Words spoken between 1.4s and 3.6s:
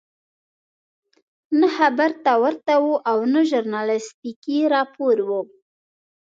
نه خبر ته ورته وو او نه